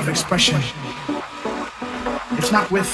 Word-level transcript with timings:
of 0.00 0.08
expression. 0.08 0.58
It's 2.38 2.50
not 2.50 2.70
with 2.70 2.88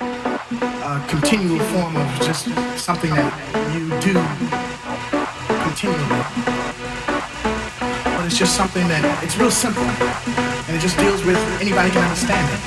a 0.00 1.04
continual 1.06 1.58
form 1.66 1.96
of 1.96 2.08
just 2.20 2.46
something 2.78 3.10
that 3.10 3.32
you 3.74 3.88
do 4.00 4.14
continually. 5.64 6.22
But 8.16 8.24
it's 8.24 8.38
just 8.38 8.56
something 8.56 8.88
that 8.88 9.22
it's 9.22 9.36
real 9.36 9.50
simple 9.50 9.82
and 9.82 10.76
it 10.76 10.80
just 10.80 10.96
deals 10.96 11.22
with 11.24 11.36
anybody 11.60 11.90
can 11.90 12.02
understand 12.02 12.48
it. 12.48 12.60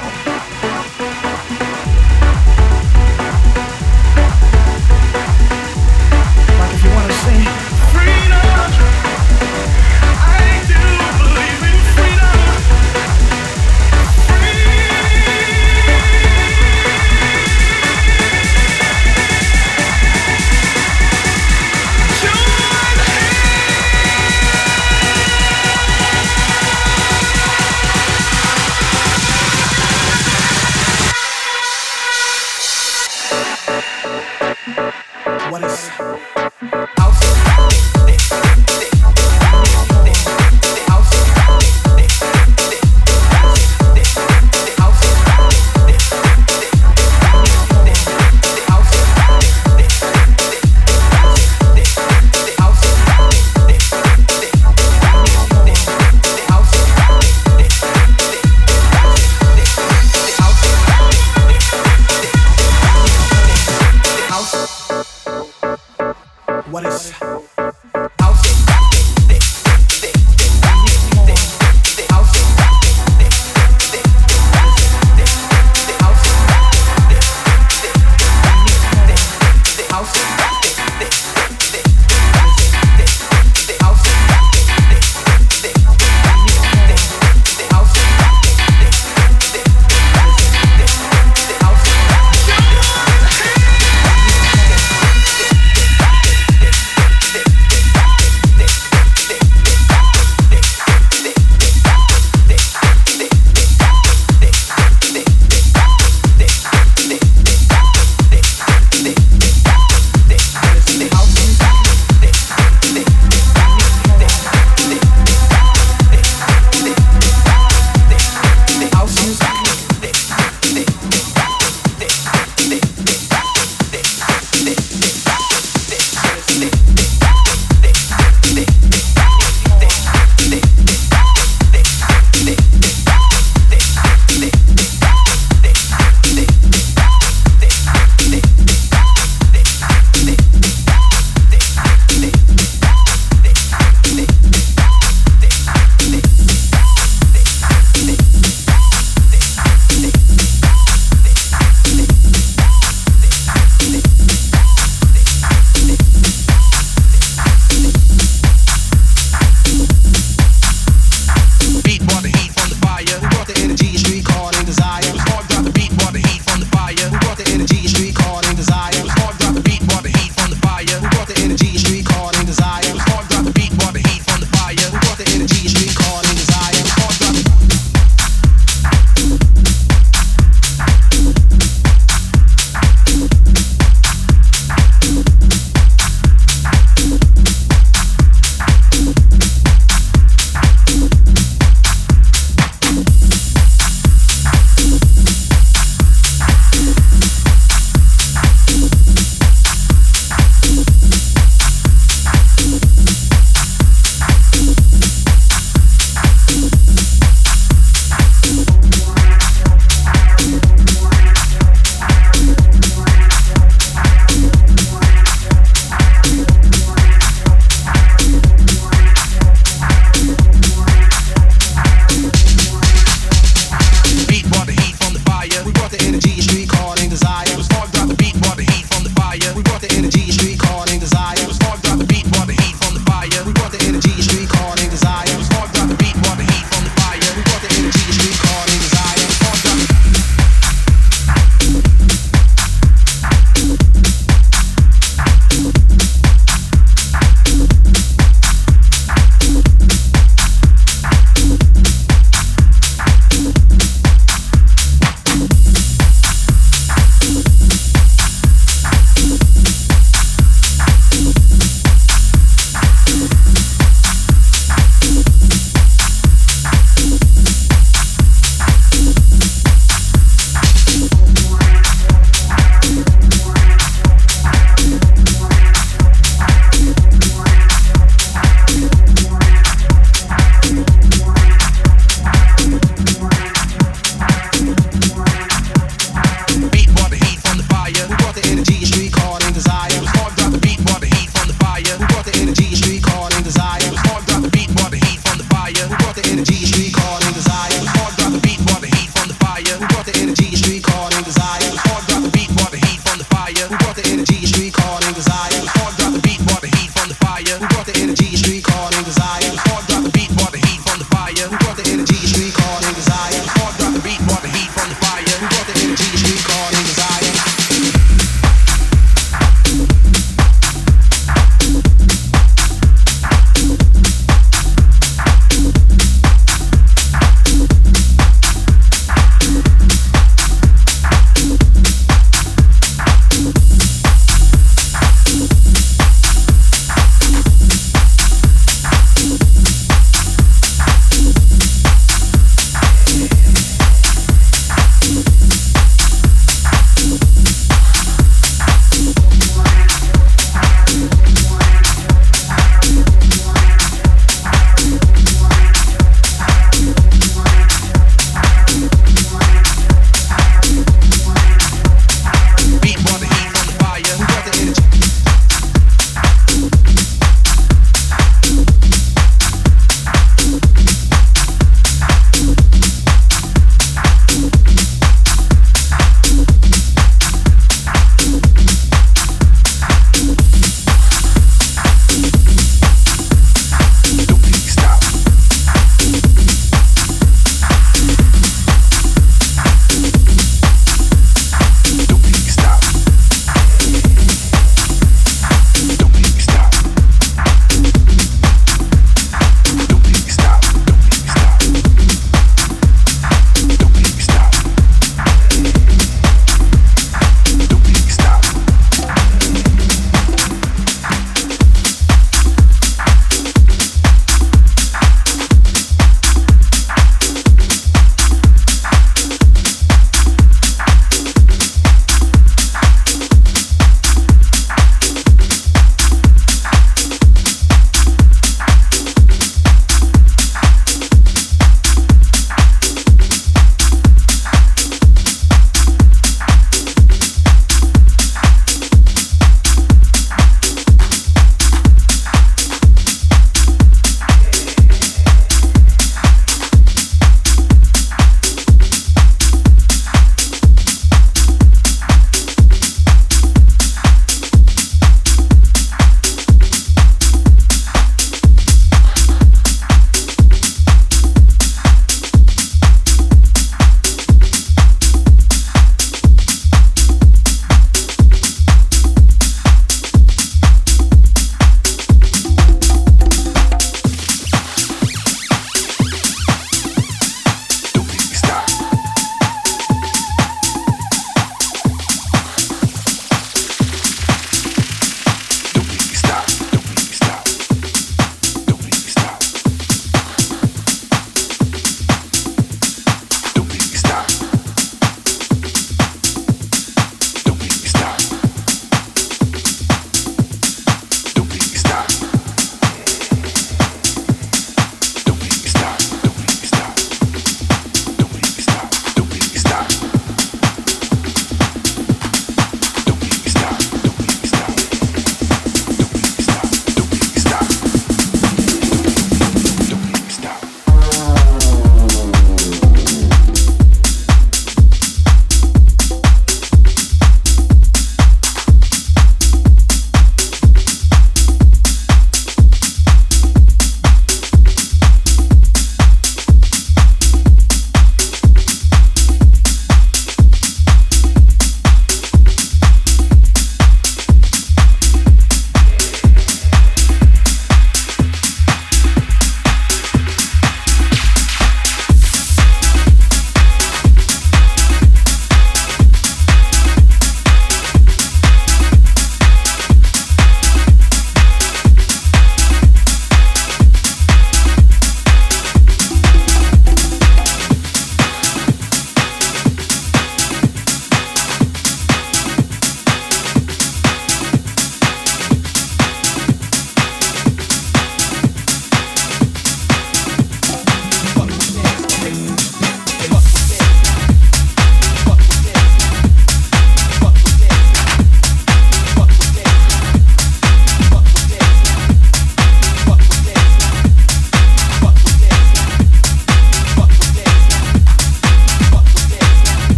Like 6.60 6.74
if 6.76 6.84
you 6.84 6.92
want 6.92 7.08
to 7.10 7.18
sing 7.26 7.57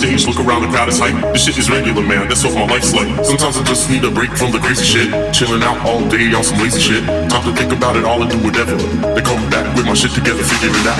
stage, 0.00 0.26
look 0.26 0.40
around, 0.40 0.62
the 0.62 0.68
crowd 0.68 0.88
it's 0.88 0.98
hype. 0.98 1.12
This 1.32 1.44
shit 1.44 1.58
is 1.58 1.68
regular, 1.68 2.00
man, 2.00 2.26
that's 2.26 2.42
what 2.42 2.54
my 2.54 2.64
life's 2.64 2.94
like. 2.94 3.12
Sometimes 3.22 3.58
I 3.58 3.62
just 3.64 3.90
need 3.90 4.02
a 4.04 4.10
break 4.10 4.32
from 4.32 4.50
the 4.50 4.58
crazy 4.58 4.84
shit. 4.84 5.12
Chilling 5.34 5.62
out 5.62 5.76
all 5.84 6.00
day 6.08 6.32
on 6.32 6.42
some 6.42 6.58
lazy 6.58 6.80
shit. 6.80 7.04
Time 7.28 7.44
to 7.44 7.52
think 7.52 7.72
about 7.72 7.96
it 7.96 8.04
all 8.04 8.22
and 8.22 8.30
do 8.30 8.38
whatever. 8.40 8.76
They 9.12 9.20
come 9.20 9.44
back 9.50 9.68
with 9.76 9.84
my 9.84 9.92
shit 9.92 10.12
together, 10.12 10.42
figure 10.42 10.72
it 10.72 10.86
out. 10.88 10.96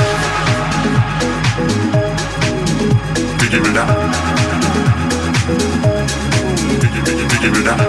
Figure 3.41 3.65
it 3.65 3.77
out. 3.81 3.89
Figure, 6.85 7.03
figure, 7.09 7.29
figure 7.33 7.57
it 7.57 7.69
out. 7.73 7.81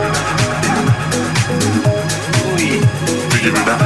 Figure 3.35 3.51
it 3.51 3.67
out. 3.67 3.81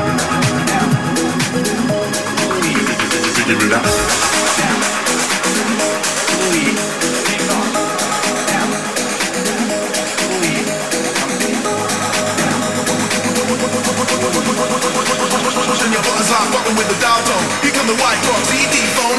Figure 3.33 3.65
it 3.65 3.73
out. 3.73 4.34
on 17.85 17.95
the 17.95 18.03
white 18.03 18.21
box, 18.23 18.51
ED 18.51 18.75
phone. 18.97 19.14